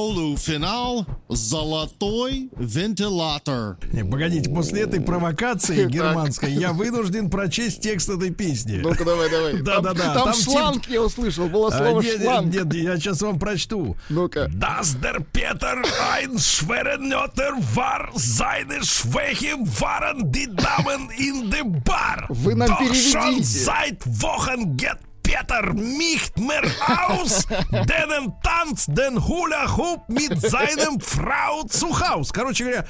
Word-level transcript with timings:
Полуфинал 0.00 1.04
«Золотой 1.28 2.48
вентилятор». 2.56 3.76
Не, 3.92 4.02
погодите, 4.02 4.48
после 4.48 4.80
этой 4.84 4.98
провокации 5.02 5.86
германской 5.90 6.50
я 6.52 6.72
вынужден 6.72 7.28
прочесть 7.28 7.82
текст 7.82 8.08
этой 8.08 8.30
песни. 8.30 8.78
Ну-ка, 8.78 9.04
давай, 9.04 9.28
давай. 9.30 9.60
Да, 9.60 9.80
да, 9.80 9.92
да. 9.92 10.14
Там, 10.14 10.32
шланг 10.32 10.88
я 10.88 11.02
услышал, 11.02 11.48
было 11.50 11.68
А, 11.68 11.76
слово 11.76 12.00
нет, 12.00 12.22
шланг. 12.22 12.46
нет, 12.50 12.64
нет, 12.64 12.74
я 12.82 12.96
сейчас 12.96 13.20
вам 13.20 13.38
прочту. 13.38 13.94
Ну-ка. 14.08 14.46
Das 14.48 14.96
der 15.02 15.20
Peter 15.34 15.76
ein 16.16 16.38
Schwerenötter 16.38 17.52
war, 17.74 18.08
seine 18.14 18.82
Schwäche 18.82 19.54
waren 19.80 20.32
die 20.32 20.46
Damen 20.46 21.10
in 21.18 21.50
the 21.52 21.62
Bar. 21.84 22.24
Вы 22.30 22.54
нам 22.54 22.68
Doch 22.68 22.78
переведите. 22.78 23.10
schon 23.12 23.42
seit 23.44 24.02
Wochen 24.22 24.78
geht 24.78 24.96
Peter 25.30 25.72
nicht 25.74 26.38
mehr 26.38 26.62
aus, 27.08 27.46
denn 27.70 28.32
tanzt 28.42 28.88
den 28.88 29.16
Hula-Hoop 29.24 30.08
mit 30.08 30.40
seinem 30.40 30.98
Frau 31.00 31.62
zu 31.68 31.88
Haus. 32.00 32.32
Короче 32.32 32.64
говоря, 32.64 32.86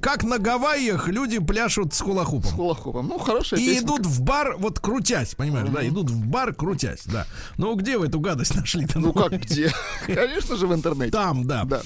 как 0.00 0.22
на 0.22 0.38
Гавайях 0.38 1.08
люди 1.08 1.38
пляшут 1.40 1.92
с 1.94 2.00
хулахупом. 2.00 2.52
Хулахупом. 2.52 3.08
Ну, 3.08 3.18
хорошая 3.18 3.58
И 3.60 3.66
песня. 3.66 3.80
идут 3.86 4.06
в 4.06 4.22
бар, 4.22 4.56
вот 4.58 4.78
крутясь, 4.78 5.34
понимаешь, 5.34 5.68
да, 5.70 5.86
идут 5.86 6.10
в 6.10 6.26
бар, 6.26 6.54
крутясь, 6.54 7.02
да. 7.06 7.26
Ну, 7.56 7.74
где 7.74 7.98
вы 7.98 8.06
эту 8.06 8.20
гадость 8.20 8.54
нашли-то? 8.54 9.00
Ну 9.00 9.12
как, 9.12 9.32
где? 9.32 9.72
Конечно 10.06 10.56
же, 10.56 10.66
в 10.68 10.74
интернете. 10.74 11.10
Там, 11.10 11.44
да. 11.44 11.64
Да. 11.64 11.80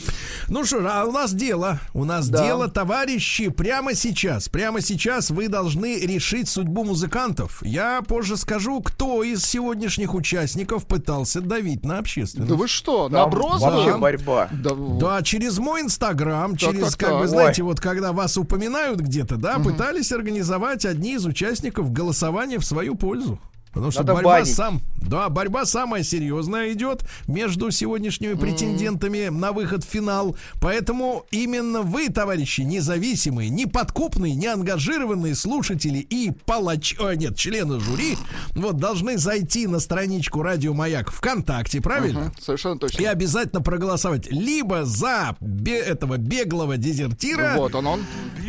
Ну 0.48 0.64
что, 0.67 0.86
а 0.86 1.05
у 1.05 1.12
нас 1.12 1.33
дело. 1.33 1.81
У 1.95 2.05
нас 2.05 2.29
Да. 2.29 2.45
дело, 2.45 2.69
товарищи, 2.69 3.48
прямо 3.48 3.95
сейчас. 3.95 4.48
Прямо 4.51 4.81
сейчас 4.83 5.31
вы 5.31 5.48
должны 5.48 5.98
решить 6.01 6.48
судьбу 6.48 6.84
музыкантов. 6.84 7.62
Я 7.62 8.03
позже 8.03 8.36
скажу, 8.36 8.81
кто 8.83 9.23
из 9.23 9.45
сегодняшних 9.45 9.94
участников 10.14 10.87
пытался 10.87 11.41
давить 11.41 11.84
на 11.84 11.98
общественность. 11.98 12.50
Да 12.50 12.56
вы 12.56 12.67
что, 12.67 13.09
наброс? 13.09 13.61
вообще 13.61 13.92
да? 13.92 13.98
борьба. 13.98 14.48
Да, 14.51 14.70
Да, 14.75 15.23
через 15.23 15.59
мой 15.59 15.83
инстаграм, 15.83 16.56
через, 16.56 16.81
так, 16.81 16.98
как 16.98 17.09
так. 17.11 17.19
бы, 17.19 17.23
Ой. 17.23 17.28
знаете, 17.28 17.62
вот 17.62 17.81
когда 17.81 18.12
вас 18.12 18.36
упоминают 18.36 19.01
где-то, 19.01 19.36
да, 19.36 19.59
пытались 19.59 20.12
организовать 20.12 20.84
одни 20.84 21.14
из 21.14 21.25
участников 21.27 21.92
голосования 21.92 22.59
в 22.59 22.64
свою 22.64 22.95
пользу. 22.95 23.39
Потому 23.75 23.91
что 23.91 24.00
Надо 24.03 24.14
борьба 24.14 24.30
банить. 24.34 24.55
сам, 24.55 24.80
да, 25.03 25.28
борьба 25.28 25.67
самая 25.67 26.03
серьезная 26.05 26.72
идет 26.72 27.03
между 27.27 27.70
сегодняшними 27.72 28.34
претендентами 28.34 29.28
на 29.28 29.50
выход 29.53 29.84
в 29.84 29.89
финал. 29.89 30.36
Поэтому 30.61 31.27
именно 31.33 31.83
вы, 31.83 32.08
товарищи, 32.08 32.61
независимые, 32.62 33.50
неподкупные, 33.50 34.34
неангажированные 34.36 35.34
слушатели 35.34 35.98
и 35.98 36.30
палач, 36.47 36.95
о, 37.00 37.12
нет, 37.14 37.36
члены 37.36 37.80
жюри, 37.80 38.17
вот 38.55 38.77
должны 38.77 39.19
зайти 39.19 39.67
на 39.67 39.80
страничку 39.80 40.42
Радио 40.42 40.72
Маяк 40.72 41.11
ВКонтакте, 41.11 41.80
правильно? 41.80 42.20
Мгм, 42.20 42.33
Совершенно 42.41 42.77
И 42.77 42.78
точно. 42.78 43.11
обязательно 43.11 43.61
проголосовать 43.61 44.30
либо 44.30 44.84
за 44.84 45.36
бе- 45.41 45.80
этого 45.80 46.17
беглого 46.17 46.77
дезертира. 46.77 47.55
Вот 47.56 47.75
он, 47.75 47.86
он. 47.89 48.00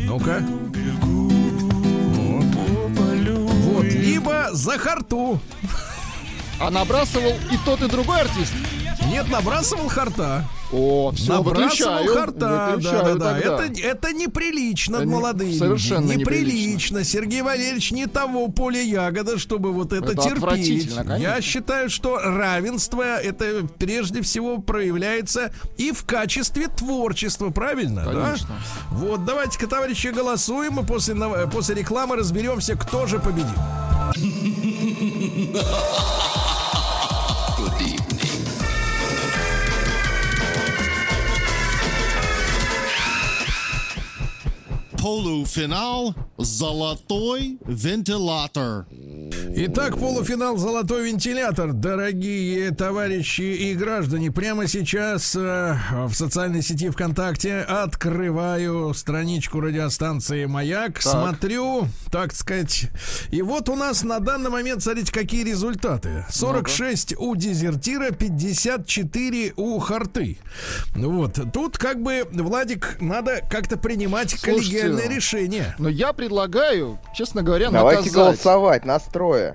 Ну-ка. 0.06 0.40
Либо 4.46 4.56
за 4.56 4.78
харту. 4.78 5.40
А 6.58 6.70
набрасывал 6.70 7.32
и 7.52 7.58
тот, 7.66 7.82
и 7.82 7.86
другой 7.88 8.20
артист. 8.22 8.54
Нет, 9.10 9.28
набрасывал 9.30 9.88
харта. 9.88 10.42
О, 10.72 11.12
все, 11.12 11.34
набрасывал 11.34 11.98
выключаю. 11.98 12.14
харта. 12.14 12.38
Да, 12.40 12.70
выключаю 12.70 13.04
да, 13.04 13.14
да. 13.14 13.34
тогда. 13.34 13.64
Это, 13.66 13.80
это 13.80 14.12
неприлично, 14.14 14.96
Это 14.96 15.04
не- 15.04 15.12
молодые. 15.12 15.50
люди. 15.50 15.58
совершенно 15.60 16.12
неприлично. 16.12 17.04
Сергей 17.04 17.42
Валерьевич 17.42 17.92
не 17.92 18.06
того 18.06 18.48
поля 18.48 18.80
ягода, 18.80 19.38
чтобы 19.38 19.72
вот 19.72 19.92
это, 19.92 20.12
Это 20.12 20.22
терпеть. 20.22 20.88
конечно. 20.90 21.16
Я 21.18 21.40
считаю, 21.42 21.88
что 21.90 22.18
равенство 22.18 23.02
это 23.02 23.68
прежде 23.78 24.22
всего 24.22 24.58
проявляется 24.58 25.52
и 25.76 25.92
в 25.92 26.04
качестве 26.04 26.66
творчества, 26.68 27.50
правильно? 27.50 28.02
да? 28.06 28.12
Конечно. 28.24 28.56
Вот, 28.90 29.24
давайте-ка, 29.26 29.66
товарищи, 29.68 30.08
голосуем, 30.08 30.80
и 30.80 30.84
после, 30.84 31.14
после 31.52 31.74
рекламы 31.76 32.16
разберемся, 32.16 32.74
кто 32.76 33.06
же 33.06 33.18
победит. 33.20 33.46
Полуфинал 44.98 46.14
«Золотой 46.38 47.58
вентилятор». 47.66 48.86
Итак, 49.58 49.96
полуфинал 49.96 50.58
«Золотой 50.58 51.08
вентилятор». 51.08 51.72
Дорогие 51.72 52.72
товарищи 52.72 53.40
и 53.40 53.74
граждане, 53.74 54.30
прямо 54.30 54.66
сейчас 54.66 55.34
э, 55.34 55.78
в 55.90 56.12
социальной 56.12 56.60
сети 56.60 56.90
ВКонтакте 56.90 57.60
открываю 57.60 58.92
страничку 58.92 59.60
радиостанции 59.60 60.44
«Маяк», 60.44 61.00
смотрю, 61.00 61.88
так 62.12 62.34
сказать, 62.34 62.90
и 63.30 63.40
вот 63.40 63.70
у 63.70 63.76
нас 63.76 64.02
на 64.02 64.20
данный 64.20 64.50
момент, 64.50 64.82
смотрите, 64.82 65.10
какие 65.10 65.42
результаты. 65.42 66.26
46 66.28 67.14
у 67.18 67.34
дезертира, 67.34 68.10
54 68.10 69.54
у 69.56 69.78
харты. 69.78 70.36
Вот, 70.94 71.40
тут 71.54 71.78
как 71.78 72.02
бы, 72.02 72.28
Владик, 72.30 72.98
надо 73.00 73.40
как-то 73.48 73.78
принимать 73.78 74.32
Слушайте, 74.32 74.50
коллегиальное 74.50 75.08
решение. 75.08 75.74
Но 75.78 75.88
я 75.88 76.12
предлагаю, 76.12 76.98
честно 77.14 77.42
говоря, 77.42 77.70
Давайте 77.70 78.00
наказать. 78.10 78.14
голосовать, 78.14 78.84
настроя. 78.84 79.45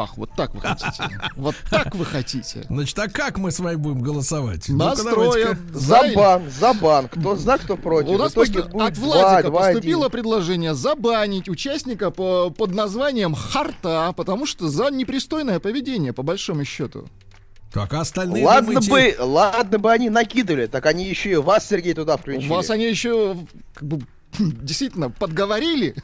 Ах, 0.00 0.16
вот 0.16 0.30
так 0.36 0.54
вы 0.54 0.60
хотите. 0.60 1.20
Вот 1.34 1.56
так 1.70 1.94
вы 1.96 2.04
хотите. 2.04 2.64
Значит, 2.68 2.96
а 3.00 3.08
как 3.08 3.38
мы 3.38 3.50
с 3.50 3.58
вами 3.58 3.74
будем 3.74 4.00
голосовать? 4.00 4.68
Настроя. 4.68 5.56
давайте-ка. 5.56 5.78
За 5.78 6.02
бан, 6.14 6.42
за 6.50 6.72
бан. 6.74 7.08
Кто 7.08 7.34
за, 7.34 7.58
кто 7.58 7.76
против. 7.76 8.10
У 8.10 8.18
нас 8.18 8.32
просто 8.32 8.60
от 8.62 8.92
2, 8.92 8.92
Владика 8.92 9.50
2, 9.50 9.60
поступило 9.60 10.08
предложение 10.08 10.74
забанить 10.74 11.48
участника 11.48 12.12
по, 12.12 12.50
под 12.50 12.74
названием 12.74 13.34
Харта, 13.34 14.12
потому 14.16 14.46
что 14.46 14.68
за 14.68 14.90
непристойное 14.90 15.58
поведение, 15.58 16.12
по 16.12 16.22
большому 16.22 16.64
счету. 16.64 17.08
Так, 17.72 17.92
а 17.92 18.00
остальные 18.00 18.44
Ладно 18.46 18.80
думаете- 18.80 19.16
бы, 19.18 19.24
ладно 19.24 19.78
бы 19.78 19.92
они 19.92 20.10
накидывали, 20.10 20.66
так 20.66 20.86
они 20.86 21.04
еще 21.06 21.32
и 21.32 21.36
вас, 21.36 21.68
Сергей, 21.68 21.92
туда 21.92 22.14
У 22.14 22.18
включили. 22.18 22.48
вас 22.48 22.70
они 22.70 22.86
еще 22.86 23.36
как 23.74 23.82
бы, 23.86 24.00
действительно 24.38 25.10
подговорили. 25.10 25.94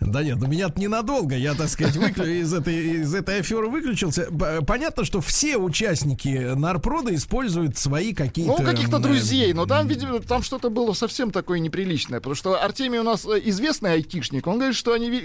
Да 0.00 0.22
нет, 0.22 0.36
ну 0.38 0.46
меня 0.46 0.70
ненадолго. 0.76 1.36
Я, 1.36 1.54
так 1.54 1.68
сказать, 1.68 1.96
выклю- 1.96 2.40
из, 2.40 2.52
этой, 2.52 3.02
из 3.02 3.14
этой 3.14 3.40
аферы 3.40 3.68
выключился. 3.68 4.28
Понятно, 4.66 5.04
что 5.04 5.20
все 5.20 5.56
участники 5.56 6.54
нарпрода 6.54 7.14
используют 7.14 7.76
свои 7.78 8.12
какие-то... 8.14 8.56
Ну, 8.58 8.64
каких-то 8.64 8.98
друзей. 8.98 9.52
Но 9.52 9.66
там, 9.66 9.86
видимо, 9.88 10.20
там 10.20 10.42
что-то 10.42 10.70
было 10.70 10.92
совсем 10.92 11.30
такое 11.30 11.58
неприличное. 11.58 12.20
Потому 12.20 12.34
что 12.34 12.62
Артемий 12.62 12.98
у 12.98 13.02
нас 13.04 13.24
э, 13.26 13.40
известный 13.44 13.92
айтишник. 13.94 14.46
Он 14.46 14.56
говорит, 14.56 14.76
что 14.76 14.92
они, 14.92 15.22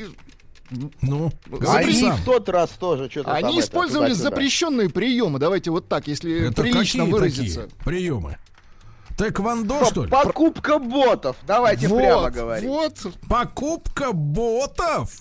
Ну, 1.02 1.32
Они 1.68 2.04
в 2.10 2.24
тот 2.26 2.48
раз 2.50 2.70
тоже 2.72 3.10
что-то 3.10 3.34
они 3.34 3.60
использовали 3.60 4.10
туда-сюда. 4.10 4.30
запрещенные 4.30 4.90
приемы. 4.90 5.40
Давайте 5.40 5.70
вот 5.72 5.88
так, 5.88 6.08
если 6.08 6.48
Это 6.50 6.62
прилично 6.62 7.04
какие 7.04 7.14
выразиться. 7.14 7.62
такие 7.64 7.84
приемы? 7.86 8.38
Тэквондо, 9.22 9.86
что 9.86 10.06
ли? 10.06 10.10
Покупка 10.10 10.80
ботов. 10.80 11.36
Давайте 11.46 11.88
вот, 11.88 11.98
прямо 11.98 12.30
говорить. 12.32 12.68
вот. 12.68 12.96
Покупка 13.30 14.14
ботов? 14.14 15.12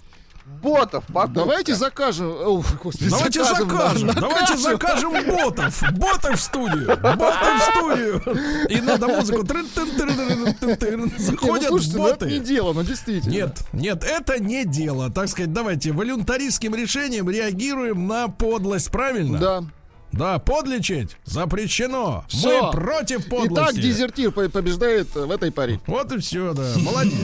Ботов, 0.63 1.05
покупка. 1.07 1.41
Давайте 1.41 1.75
закажем. 1.75 2.29
О, 2.29 2.63
господи, 2.83 3.11
Давайте 3.11 3.45
закажем, 3.45 4.09
да, 4.09 4.15
давайте 4.15 4.57
закажем 4.57 5.13
ботов, 5.13 5.83
ботов 5.93 6.35
в 6.35 6.41
студию, 6.41 6.87
ботов 6.97 7.59
в 7.59 7.71
студию. 7.71 8.23
И 8.69 8.81
надо 8.81 9.07
музыку. 9.07 9.47
Ну, 9.47 11.11
Заходят 11.19 11.69
слушайте, 11.69 11.99
ну, 11.99 12.07
это 12.09 12.27
не 12.27 12.39
боты. 12.39 12.47
дело, 12.47 12.73
ну 12.73 12.83
действительно. 12.83 13.31
Нет, 13.31 13.61
нет, 13.73 14.03
это 14.03 14.43
не 14.43 14.65
дело. 14.65 15.11
Так 15.11 15.29
сказать, 15.29 15.53
давайте 15.53 15.93
волюнтаристским 15.93 16.75
решением 16.75 17.31
реагируем 17.31 18.09
на 18.09 18.29
подлость, 18.29 18.91
правильно? 18.91 19.39
Да. 19.39 19.65
Да, 20.13 20.39
подлечить 20.39 21.17
запрещено. 21.25 22.25
Всё. 22.29 22.67
Мы 22.67 22.73
против 22.73 23.29
подлости. 23.29 23.53
Итак, 23.55 23.75
дезертир 23.75 24.33
по- 24.33 24.49
побеждает 24.49 25.15
э, 25.17 25.25
в 25.25 25.31
этой 25.31 25.53
паре. 25.53 25.81
Вот 25.87 26.11
и 26.13 26.19
все, 26.19 26.53
да. 26.53 26.73
Молодец. 26.79 27.15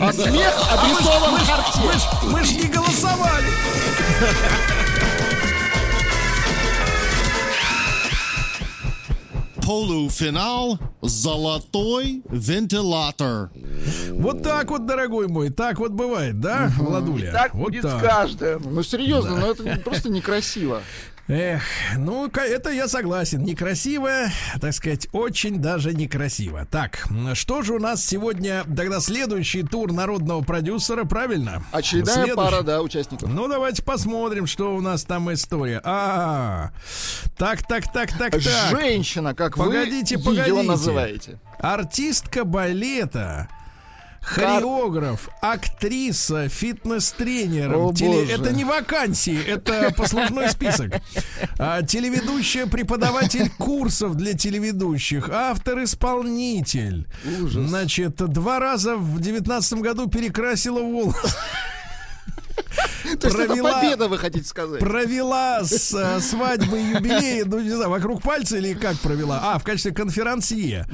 А 0.00 0.12
смех 0.12 0.54
адресован. 0.72 2.32
Мы 2.32 2.44
ж, 2.44 2.50
не 2.52 2.68
голосовали. 2.68 3.46
Полуфинал 9.64 10.78
«Золотой 11.00 12.22
вентилятор». 12.28 13.50
Вот 14.10 14.42
так 14.42 14.70
вот, 14.70 14.84
дорогой 14.84 15.28
мой, 15.28 15.48
так 15.50 15.78
вот 15.78 15.92
бывает, 15.92 16.38
да, 16.40 16.70
Владуля? 16.76 17.32
Так 17.32 17.54
вот 17.54 17.70
будет 17.70 17.82
так. 17.82 17.98
с 18.00 18.02
каждым. 18.02 18.62
Ну 18.74 18.82
серьезно, 18.82 19.36
ну 19.36 19.50
это 19.50 19.80
просто 19.82 20.10
некрасиво. 20.10 20.82
Эх, 21.26 21.62
ну, 21.96 22.26
это 22.28 22.70
я 22.70 22.86
согласен. 22.86 23.42
Некрасиво, 23.44 24.10
так 24.60 24.74
сказать, 24.74 25.08
очень 25.12 25.56
даже 25.58 25.94
некрасиво. 25.94 26.66
Так, 26.70 27.06
что 27.32 27.62
же 27.62 27.72
у 27.74 27.78
нас 27.78 28.04
сегодня 28.04 28.62
тогда 28.76 29.00
следующий 29.00 29.62
тур 29.62 29.90
народного 29.92 30.42
продюсера, 30.42 31.04
правильно? 31.04 31.64
Очередная 31.72 32.14
Следующий. 32.14 32.36
пара, 32.36 32.62
да, 32.62 32.82
участников. 32.82 33.30
Ну, 33.30 33.48
давайте 33.48 33.82
посмотрим, 33.82 34.46
что 34.46 34.76
у 34.76 34.82
нас 34.82 35.04
там 35.04 35.32
история. 35.32 35.80
А, 35.82 36.72
так, 37.38 37.66
так, 37.66 37.90
так, 37.90 38.12
так, 38.18 38.32
так. 38.32 38.40
Женщина, 38.42 39.34
как 39.34 39.56
Погодите, 39.56 40.18
вы 40.18 40.34
ее 40.34 40.42
погодите. 40.44 40.68
называете. 40.68 41.38
Артистка 41.58 42.44
балета. 42.44 43.48
Хореограф, 44.24 45.28
актриса, 45.40 46.48
фитнес-тренер. 46.48 47.94
Теле-. 47.94 48.30
Это 48.30 48.52
не 48.52 48.64
вакансии, 48.64 49.38
это 49.46 49.92
послужной 49.96 50.48
список. 50.48 50.94
А, 51.58 51.82
телеведущая, 51.82 52.66
преподаватель 52.66 53.50
курсов 53.50 54.14
для 54.14 54.32
телеведущих, 54.32 55.28
автор-исполнитель. 55.28 57.06
Ужас. 57.42 57.68
Значит, 57.68 58.16
два 58.16 58.58
раза 58.58 58.96
в 58.96 59.20
девятнадцатом 59.20 59.82
году 59.82 60.08
перекрасила 60.08 60.80
волосы. 60.80 61.36
То 63.24 63.38
есть 63.38 63.40
это 63.40 63.54
провела- 63.54 63.80
победа, 63.80 64.08
вы 64.08 64.18
хотите 64.18 64.46
сказать? 64.46 64.80
Провела 64.80 65.64
с, 65.64 65.92
э, 65.94 66.20
свадьбы 66.20 66.78
юбилей, 66.78 67.44
ну 67.44 67.60
не 67.60 67.70
знаю, 67.70 67.90
вокруг 67.90 68.22
пальца 68.22 68.56
или 68.56 68.74
как 68.74 68.96
провела? 68.98 69.40
А, 69.42 69.58
в 69.58 69.64
качестве 69.64 69.92
конферансье. 69.92 70.86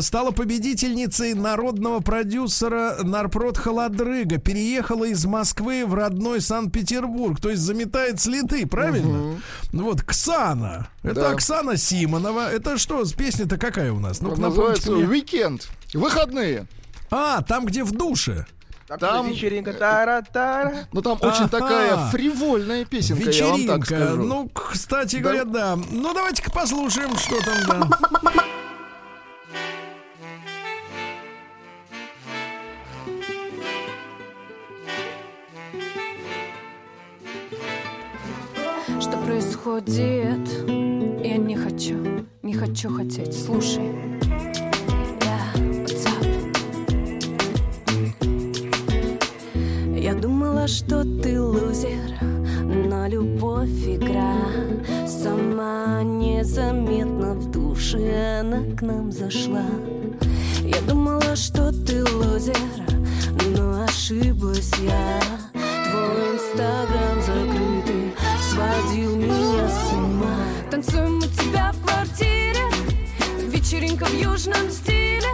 Стала 0.00 0.30
победительницей 0.30 1.34
народного 1.34 2.00
продюсера 2.00 2.96
Нарпрод 3.02 3.58
Холодрыга. 3.58 4.38
Переехала 4.38 5.04
из 5.04 5.24
Москвы 5.26 5.84
в 5.86 5.94
родной 5.94 6.40
Санкт-Петербург. 6.40 7.40
То 7.40 7.50
есть 7.50 7.62
заметает 7.62 8.20
следы, 8.20 8.66
правильно? 8.66 9.38
Ну 9.72 9.84
Вот, 9.84 10.02
Ксана. 10.02 10.88
Это 11.02 11.14
Да. 11.14 11.30
Оксана 11.30 11.76
Симонова. 11.76 12.50
Это 12.52 12.78
что, 12.78 13.04
песня-то 13.16 13.56
какая 13.58 13.92
у 13.92 14.00
нас? 14.00 14.20
Ну-ка, 14.20 14.40
Называется 14.40 14.90
мне. 14.92 15.06
«Уикенд». 15.06 15.68
Выходные. 15.94 16.66
А, 17.10 17.42
там, 17.42 17.66
где 17.66 17.84
в 17.84 17.92
душе. 17.92 18.46
Так, 18.86 19.00
Там- 19.00 19.28
вечеринка 19.28 19.72
тара-тара. 19.72 20.86
Ну 20.92 21.02
там 21.02 21.18
очень 21.20 21.44
Ага. 21.46 21.48
такая 21.48 21.96
фривольная 22.10 22.84
песенка, 22.84 23.30
я 23.30 23.46
вам 23.48 23.66
так 23.66 23.78
Вечеринка. 23.80 23.84
скажу. 24.06 24.22
Ну, 24.22 24.48
кстати 24.48 25.16
говоря, 25.16 25.44
да. 25.44 25.76
Ну, 25.90 26.14
давайте-ка 26.14 26.52
послушаем, 26.52 27.16
что 27.16 27.36
там, 27.44 27.56
да. 27.66 27.98
Что 39.00 39.16
происходит? 39.18 40.48
Я 41.24 41.36
не 41.36 41.56
хочу, 41.56 41.96
не 42.42 42.54
хочу 42.54 42.88
хотеть. 42.90 43.34
Слушай. 43.44 43.92
Думала, 50.20 50.66
что 50.66 51.04
ты 51.22 51.40
лузер, 51.40 52.18
но 52.62 53.06
любовь 53.06 53.86
игра. 53.86 54.36
Сама 55.06 56.02
незаметно 56.02 57.34
в 57.34 57.50
душе 57.50 58.40
она 58.40 58.62
к 58.76 58.82
нам 58.82 59.12
зашла. 59.12 59.66
Я 60.62 60.80
думала, 60.88 61.36
что 61.36 61.72
ты 61.72 62.02
лузер, 62.04 62.56
но 63.56 63.84
ошиблась 63.84 64.72
я. 64.80 65.20
Твой 65.52 66.34
инстаграм 66.34 67.20
закрытый 67.20 68.14
сводил 68.50 69.16
меня 69.16 69.68
с 69.68 69.92
ума. 69.92 70.36
Танцуем 70.70 71.18
у 71.18 71.22
тебя 71.22 71.72
в 71.72 71.86
квартире, 71.86 72.64
вечеринка 73.48 74.06
в 74.06 74.14
южном 74.14 74.70
стиле. 74.70 75.28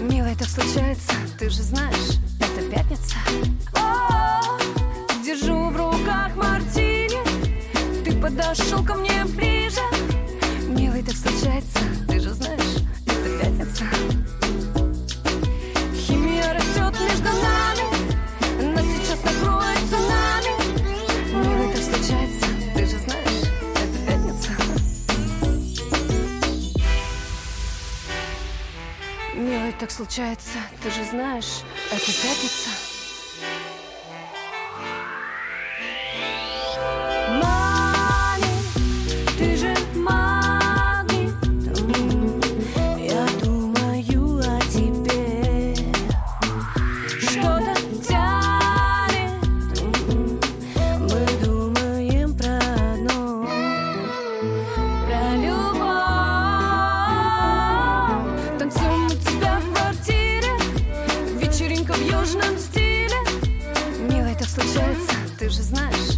Милая, 0.00 0.36
так 0.36 0.48
случается, 0.48 1.12
ты 1.38 1.48
же 1.48 1.62
знаешь, 1.62 2.23
подошел 8.54 8.84
ко 8.84 8.94
мне 8.94 9.24
ближе. 9.24 9.80
Милый, 10.68 11.02
так 11.02 11.16
случается, 11.16 11.78
ты 12.06 12.20
же 12.20 12.30
знаешь, 12.30 12.60
это 13.06 13.38
пятница. 13.38 13.84
Химия 15.92 16.54
растет 16.54 16.94
между 17.00 17.30
нами, 17.42 18.74
нас 18.74 18.84
сейчас 18.84 19.22
накроет 19.24 19.78
цунами. 19.90 20.52
Милый, 21.32 21.72
так 21.72 21.82
случается, 21.82 22.46
ты 22.76 22.86
же 22.86 22.98
знаешь, 22.98 23.50
это 23.74 23.98
пятница. 24.06 24.50
Милый, 29.34 29.72
так 29.72 29.90
случается, 29.90 30.58
ты 30.80 30.90
же 30.90 31.04
знаешь, 31.10 31.62
это 31.90 32.06
пятница. 32.06 32.93
Ты 65.44 65.50
же 65.50 65.62
знаешь, 65.62 66.13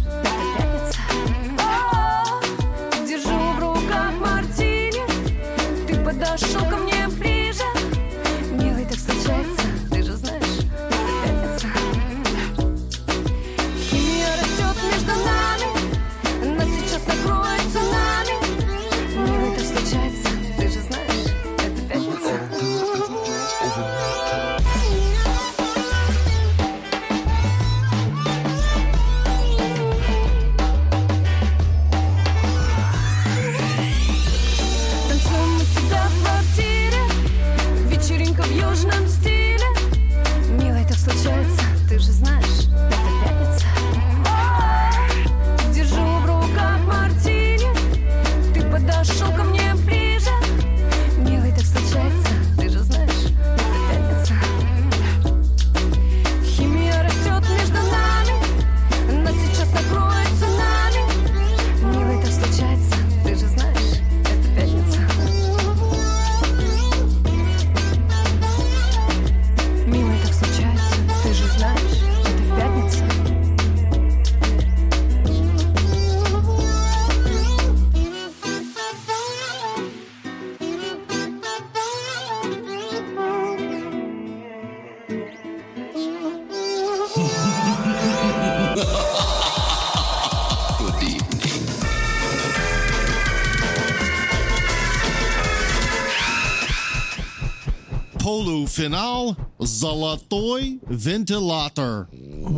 Полуфинал 98.51 99.35
«Золотой 99.59 100.79
вентилятор». 100.87 102.07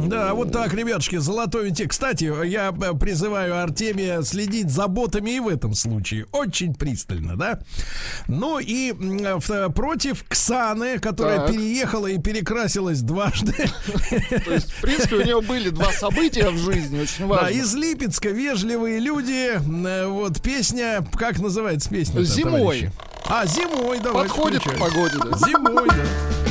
Да, 0.08 0.36
вот 0.36 0.52
так, 0.52 0.72
ребятушки, 0.76 1.16
золотой 1.16 1.66
винтик. 1.66 1.90
Кстати, 1.90 2.26
я 2.46 2.70
э, 2.70 2.94
призываю 2.96 3.60
Артемия 3.60 4.22
следить 4.22 4.70
за 4.70 4.86
ботами 4.88 5.32
и 5.32 5.40
в 5.40 5.48
этом 5.48 5.74
случае. 5.74 6.28
Очень 6.32 6.76
пристально, 6.76 7.36
да? 7.36 7.60
Ну 8.28 8.60
и 8.60 8.92
м, 8.92 9.40
в- 9.40 9.70
против 9.72 10.24
Ксаны, 10.30 11.00
которая 11.00 11.40
Так. 11.40 11.54
переехала 11.54 12.06
и 12.06 12.20
перекрасилась 12.20 13.02
дважды. 13.02 13.54
То 14.46 14.54
есть, 14.54 14.72
в 14.72 14.82
принципе, 14.82 15.16
у 15.16 15.24
него 15.26 15.42
были 15.42 15.70
два 15.70 15.92
события 15.92 16.52
в 16.52 16.58
жизни, 16.60 17.00
очень 17.02 17.22
Да, 17.22 17.26
важно. 17.26 17.48
из 17.56 17.74
Липецка 17.74 18.30
«Вежливые 18.30 19.00
люди». 19.00 19.60
Э, 19.88 20.06
Вот 20.06 20.40
песня, 20.40 21.04
как 21.16 21.40
называется 21.40 21.90
песня? 21.90 22.22
Зимой. 22.22 22.92
А, 23.32 23.46
зимой, 23.46 24.00
давай. 24.00 24.24
Подходит 24.24 24.64
к 24.64 24.80
погоде, 24.80 25.18
да. 25.24 25.38
Зимой, 25.38 25.88
да. 25.88 26.49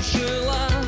Что-то 0.00 0.81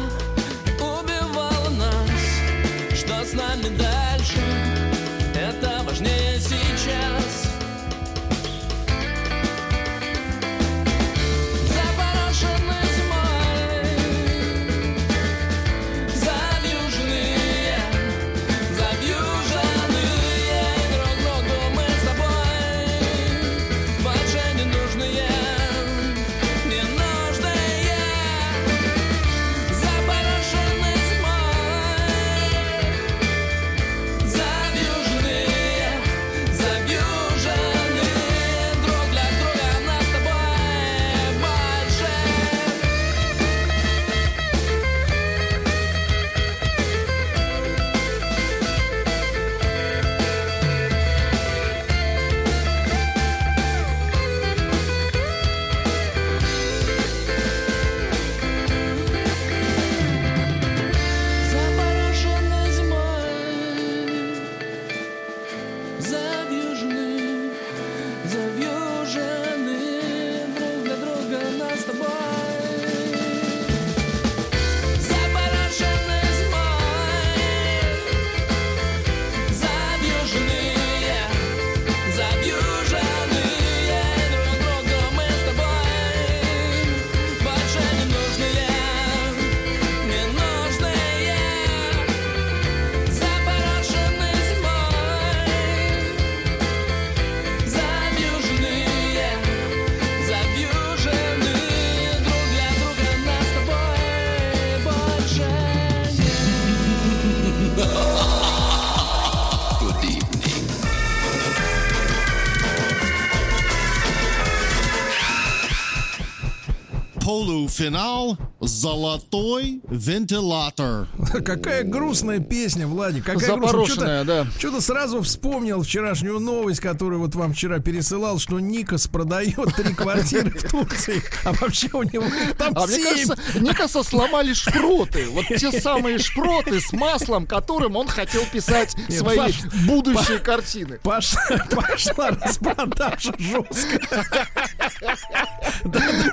Полуфинал 117.34 118.38
«Золотой 118.60 119.80
вентилятор». 119.88 121.08
Какая 121.44 121.82
грустная 121.82 122.38
песня, 122.38 122.86
Владик. 122.86 123.24
Какая 123.24 123.56
грустная. 123.56 124.22
Да. 124.22 124.46
Что-то 124.56 124.80
сразу 124.80 125.20
вспомнил 125.20 125.82
вчерашнюю 125.82 126.38
новость, 126.38 126.78
которую 126.78 127.18
вот 127.20 127.34
вам 127.34 127.52
вчера 127.52 127.80
пересылал, 127.80 128.38
что 128.38 128.60
Никос 128.60 129.08
продает 129.08 129.74
три 129.74 129.92
квартиры 129.94 130.50
в 130.50 130.70
Турции, 130.70 131.24
а 131.44 131.52
вообще 131.54 131.88
у 131.92 132.04
него 132.04 132.24
там 132.56 132.72
А 132.76 132.86
семь. 132.86 133.28
мне 133.56 133.74
кажется, 133.74 134.04
сломали 134.04 134.52
шпроты. 134.54 135.26
Вот 135.28 135.46
те 135.46 135.72
самые 135.80 136.18
шпроты 136.20 136.80
с 136.80 136.92
маслом, 136.92 137.48
которым 137.48 137.96
он 137.96 138.06
хотел 138.06 138.44
писать 138.46 138.96
Нет, 139.08 139.18
свои 139.18 139.36
Паш, 139.38 139.60
будущие 139.88 140.38
картины. 140.38 141.00
Пошла, 141.02 141.42
пошла 141.68 142.30
распродажа 142.30 143.34
жестко. 143.40 143.98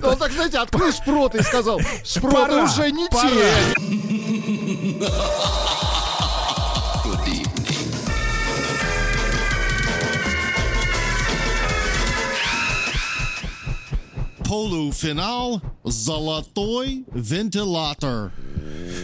Он 0.04 0.18
так, 0.18 0.32
знаете, 0.32 0.60
открыл 0.60 0.91
шпроты 0.92 1.40
и 1.40 1.44
сказал, 1.44 1.80
шпроты 2.04 2.36
Пора, 2.36 2.64
уже 2.64 2.92
не 2.92 3.08
пора. 3.10 3.30
те. 3.30 4.72
Полуфинал 14.44 15.62
«Золотой 15.84 17.06
вентилятор». 17.14 18.32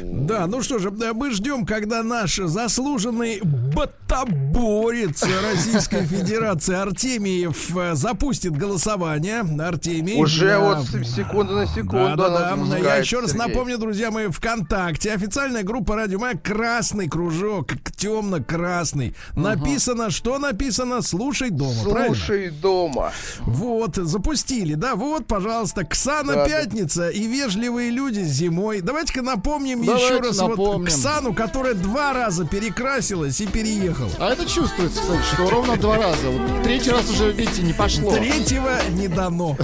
Да, 0.03 0.45
ну 0.47 0.61
что 0.61 0.79
же, 0.79 0.91
мы 0.91 1.31
ждем, 1.31 1.65
когда 1.65 2.03
наш 2.03 2.35
заслуженный 2.35 3.39
Батоборец 3.77 5.23
Российской 5.43 6.03
Федерации 6.05 6.75
Артемьев 6.75 7.75
э, 7.77 7.93
запустит 7.93 8.57
голосование. 8.57 9.41
Артемий. 9.59 10.19
Уже 10.21 10.47
да. 10.47 10.59
вот 10.59 10.85
с- 10.85 11.15
секунду 11.15 11.53
на 11.53 11.67
секунду. 11.67 12.15
Да, 12.17 12.29
да, 12.29 12.55
да. 12.55 12.77
Я 12.77 12.95
еще 12.95 13.19
раз 13.19 13.31
Сергей. 13.31 13.47
напомню, 13.47 13.77
друзья 13.77 14.09
мои, 14.09 14.27
ВКонтакте 14.29 15.11
официальная 15.13 15.63
группа 15.63 15.95
Радио 15.95 16.19
Маяк 16.19 16.41
красный 16.41 17.07
кружок, 17.07 17.73
темно-красный. 17.95 19.13
Написано, 19.35 20.09
что 20.09 20.39
написано? 20.39 21.01
Слушай 21.01 21.49
дома. 21.49 21.83
правильно? 21.83 22.15
Слушай 22.15 22.49
дома. 22.49 23.11
Вот, 23.41 23.95
запустили, 23.95 24.73
да, 24.75 24.95
вот, 24.95 25.27
пожалуйста, 25.27 25.83
Ксана 25.85 26.33
Да, 26.33 26.45
да. 26.45 26.49
Пятница 26.49 27.09
и 27.09 27.27
вежливые 27.27 27.91
люди 27.91 28.21
зимой. 28.21 28.81
Давайте-ка 28.81 29.21
напомним 29.21 29.85
Давайте 29.85 30.05
еще 30.05 30.19
раз 30.19 30.39
вот 30.39 30.49
напомним. 30.51 30.87
Ксану, 30.87 31.33
которая 31.33 31.73
два 31.73 32.13
раза 32.13 32.45
перекрасилась 32.45 33.39
и 33.41 33.45
переехала. 33.67 34.11
А 34.19 34.31
это 34.31 34.45
чувствуется, 34.45 35.01
кстати, 35.01 35.23
что 35.33 35.49
ровно 35.49 35.77
два 35.77 35.97
раза. 35.97 36.29
Вот 36.29 36.63
третий 36.63 36.91
раз 36.91 37.09
уже, 37.09 37.31
видите, 37.31 37.61
не 37.61 37.73
пошло. 37.73 38.11
Третьего 38.13 38.79
не 38.89 39.07
дано. 39.07 39.57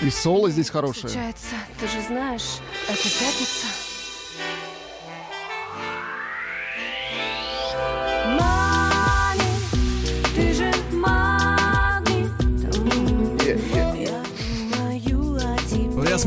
И 0.00 0.08
соло 0.08 0.50
здесь 0.50 0.70
хорошее. 0.70 1.08
Случается, 1.08 1.56
ты 1.78 1.86
же 1.86 2.06
знаешь, 2.06 2.58
это 2.88 3.02
пятница. 3.02 3.89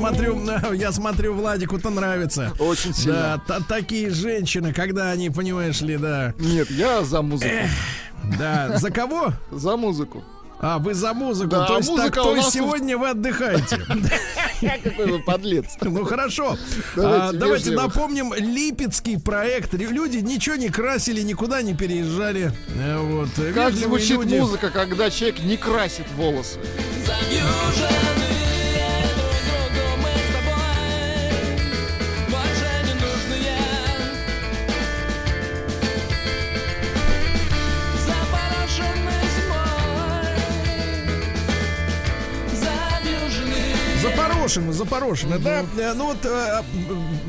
Смотрю, 0.09 0.39
я 0.73 0.91
смотрю, 0.91 1.33
Владику-то 1.33 1.89
нравится. 1.89 2.53
Очень 2.59 2.93
сильно. 2.93 3.41
Да, 3.47 3.59
та- 3.59 3.65
такие 3.65 4.09
женщины, 4.09 4.73
когда 4.73 5.11
они, 5.11 5.29
понимаешь 5.29 5.81
ли, 5.81 5.97
да. 5.97 6.33
Нет, 6.39 6.69
я 6.71 7.03
за 7.03 7.21
музыку. 7.21 7.51
Да, 8.39 8.77
за 8.77 8.89
кого? 8.91 9.33
За 9.51 9.75
музыку. 9.77 10.23
А, 10.65 10.77
вы 10.79 10.93
за 10.93 11.13
музыку. 11.13 11.49
Да, 11.49 11.65
то 11.65 11.75
есть, 11.77 11.89
так, 11.89 11.97
музыка 11.97 12.21
то 12.23 12.31
у 12.31 12.35
есть 12.37 12.51
сегодня 12.51 12.97
вы 12.97 13.09
отдыхаете. 13.09 13.81
Какой 14.83 15.07
вы 15.07 15.19
подлец. 15.19 15.65
Ну 15.81 16.05
хорошо. 16.05 16.57
Давайте 16.95 17.27
А, 17.27 17.31
Давайте 17.33 17.71
напомним 17.71 18.33
Липецкий 18.33 19.19
проект. 19.19 19.73
Люди 19.73 20.19
ничего 20.19 20.55
не 20.55 20.69
красили, 20.69 21.21
никуда 21.21 21.61
не 21.61 21.73
переезжали. 21.73 22.53
Э, 22.77 22.97
Вот. 22.97 23.27
Как 23.53 23.73
звучит 23.73 24.23
музыка, 24.25 24.69
когда 24.69 25.09
человек 25.09 25.39
не 25.39 25.57
красит 25.57 26.05
волосы? 26.15 26.59
Запорошены, 44.53 44.73
запорошены, 44.73 45.39
да. 45.39 45.63
Э, 45.77 45.93
Ну 45.95 46.05
вот 46.07 46.17
э, 46.25 46.61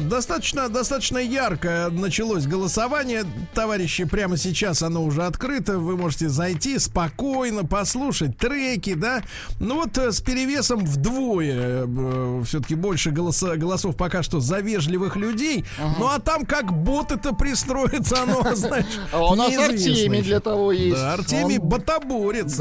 достаточно, 0.08 0.68
достаточно 0.68 1.18
ярко 1.18 1.88
началось 1.90 2.46
голосование. 2.46 3.24
Товарищи, 3.54 4.04
прямо 4.04 4.36
сейчас 4.36 4.82
оно 4.82 5.02
уже 5.04 5.24
открыто. 5.24 5.78
Вы 5.78 5.96
можете 5.96 6.28
зайти 6.28 6.78
спокойно, 6.78 7.64
послушать 7.64 8.36
треки, 8.36 8.94
да. 8.94 9.22
Ну 9.58 9.76
вот 9.76 9.96
э, 9.96 10.12
с 10.12 10.20
перевесом 10.20 10.84
вдвое 10.84 11.86
все-таки 12.44 12.74
больше 12.74 13.10
голоса- 13.10 13.56
голосов 13.56 13.96
пока 13.96 14.22
что 14.22 14.40
за 14.40 14.58
вежливых 14.60 15.16
людей. 15.16 15.64
Ну 15.98 16.06
а 16.08 16.18
там 16.18 16.44
как 16.44 16.72
боты-то 16.72 17.32
пристроится, 17.34 18.22
оно, 18.22 18.42
знаешь, 18.54 18.84
А 19.12 19.24
у 19.24 19.34
нас 19.34 19.56
Артемий 19.56 20.20
для 20.22 20.40
того 20.40 20.72
есть. 20.72 20.96
Да, 20.96 21.14
Артемий 21.14 21.58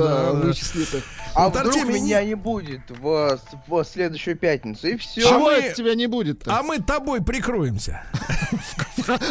да, 0.03 0.31
да. 0.31 0.39
вычислит 0.39 0.93
их. 0.93 1.03
А 1.35 1.45
Вот 1.45 1.55
вдруг 1.55 1.75
Артемий, 1.75 1.99
меня 2.01 2.23
не 2.23 2.35
будет 2.35 2.81
в, 2.89 3.39
в 3.67 3.83
следующую 3.85 4.37
пятницу, 4.37 4.87
и 4.87 4.97
все. 4.97 5.21
Чего 5.21 5.39
мы- 5.45 5.53
это 5.53 5.75
тебя 5.75 5.95
не 5.95 6.07
будет-то? 6.07 6.55
А 6.57 6.63
мы 6.63 6.79
тобой 6.79 7.21
прикроемся. 7.23 8.03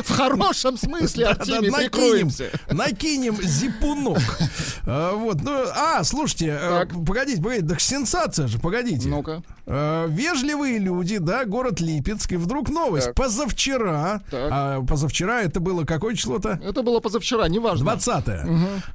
В 0.05 0.11
хорошем 0.11 0.77
смысле, 0.77 1.27
Артемий, 1.29 1.71
накинем, 1.71 1.91
прикроемся. 1.91 2.51
накинем 2.71 3.37
зипунок. 3.43 4.19
А, 4.87 5.15
Вот, 5.15 5.41
ну, 5.43 5.65
а, 5.75 6.03
слушайте, 6.05 6.59
э, 6.61 6.87
погодите, 7.07 7.41
погодите, 7.43 7.69
так 7.69 7.81
сенсация 7.81 8.49
же, 8.49 8.59
погодите. 8.59 9.09
Ну-ка. 9.09 9.43
Э, 9.67 10.07
Вежливые 10.11 10.79
люди, 10.79 11.19
да, 11.19 11.45
город 11.47 11.81
Липецк, 11.81 12.33
и 12.33 12.37
вдруг 12.37 12.69
новость. 12.69 13.15
Позавчера, 13.15 14.23
а, 14.33 14.83
позавчера 14.83 15.43
это 15.43 15.61
было 15.61 15.85
какое 15.85 16.15
число-то? 16.17 16.61
Это 16.63 16.83
было 16.83 17.01
позавчера, 17.01 17.49
неважно. 17.49 17.85
20 17.97 18.45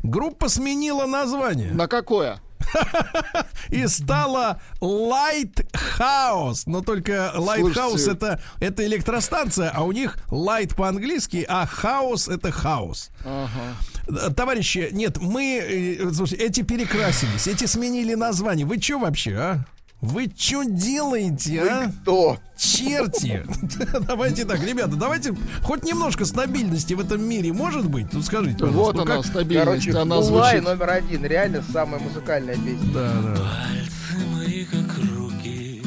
Группа 0.04 0.50
сменила 0.50 1.06
название 1.06 1.72
На 1.72 1.88
какое? 1.88 2.40
и 3.70 3.88
стала 3.88 4.60
Lighthouse. 4.82 6.64
Но 6.66 6.82
только 6.82 7.34
Lighthouse 7.36 8.12
это, 8.12 8.42
это 8.60 8.86
электростанция, 8.86 9.72
а 9.74 9.84
у 9.84 9.92
них 9.92 10.18
Light 10.30 10.76
по-английски, 10.76 11.46
а 11.48 11.66
House 11.66 12.34
это 12.34 12.52
хаос. 12.52 13.12
Э, 14.08 14.30
Товарищи, 14.36 14.90
нет, 14.92 15.18
мы, 15.22 15.58
э, 15.58 16.14
слушайте, 16.14 16.46
эти 16.46 16.62
перекрасились, 16.62 17.48
эти 17.48 17.66
сменили 17.66 18.14
название. 18.14 18.66
Вы 18.66 18.80
что 18.82 19.00
вообще, 19.00 19.36
а? 19.36 19.66
Вы 20.00 20.32
что 20.38 20.64
делаете, 20.64 21.62
а? 21.64 21.92
Кто? 22.02 22.38
Черти! 22.56 23.44
Давайте 24.08 24.46
так, 24.46 24.64
ребята, 24.64 24.96
давайте 24.96 25.36
хоть 25.64 25.84
немножко 25.84 26.26
стабильности 26.26 26.94
в 26.94 27.00
этом 27.00 27.22
мире 27.28 27.52
может 27.52 27.90
быть? 27.90 28.14
Ну 28.14 28.22
скажите, 28.22 28.64
Вот 28.66 28.96
пожалуйста, 28.96 28.96
ну 28.98 29.02
она, 29.04 29.16
как- 29.18 29.26
стабильность, 29.26 29.86
Короче, 29.86 30.00
она 30.00 30.22
звучит. 30.22 30.64
номер 30.64 30.90
один. 30.92 31.26
Реально 31.26 31.64
самая 31.72 32.00
музыкальная 32.00 32.56
песня. 32.56 32.94
Да, 32.94 33.12
да. 33.22 33.36
Пальцы 33.36 34.28
мои 34.36 34.66
как 34.66 34.98
руки, 35.18 35.82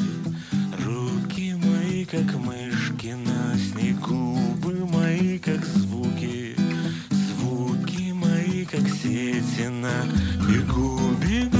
руки 0.85 1.55
мои 1.55 2.05
как 2.05 2.35
мышки 2.35 3.15
на 3.25 3.57
снегу, 3.57 4.37
губы 4.61 4.85
мои 4.87 5.39
как 5.39 5.65
звуки, 5.65 6.55
звуки 7.09 8.11
мои 8.11 8.65
как 8.65 8.87
сети 8.89 9.67
на 9.69 10.05
бегу, 10.47 10.99
бегу 11.25 11.57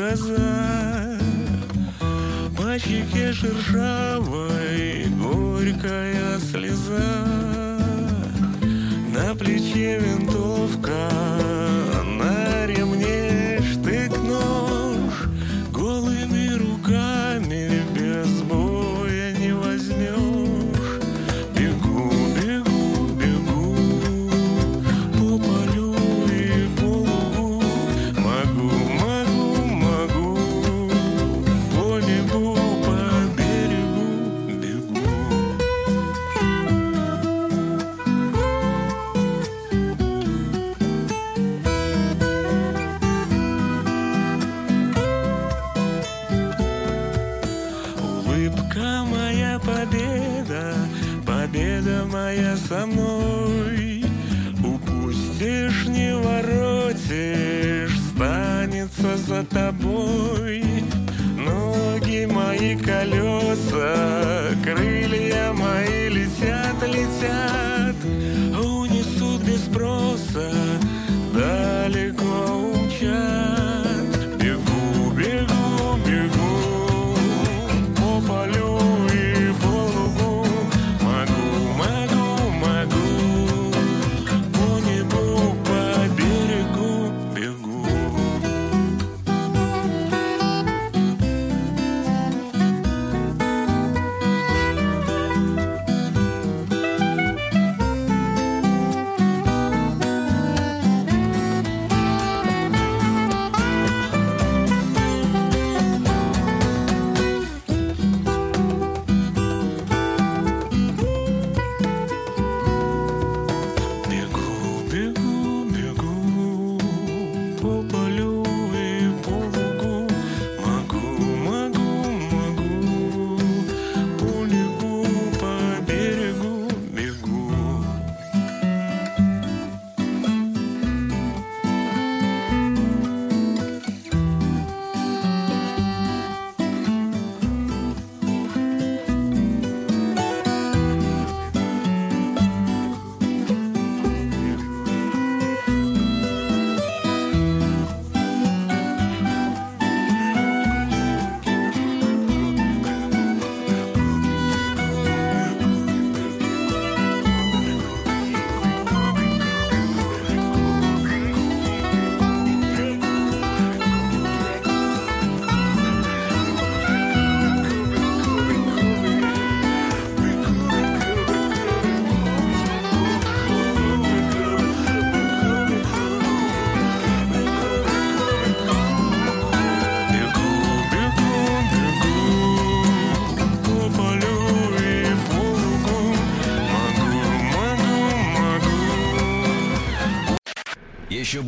гроза, 0.00 1.18
По 2.56 2.78
щеке 2.78 3.32
шершавой 3.32 5.06
горькая 5.20 6.38
слеза, 6.38 7.26
На 9.12 9.34
плече 9.34 9.98
винтовка, 9.98 11.10